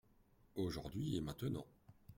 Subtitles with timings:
[0.55, 1.67] Aujourd’hui et maintenant.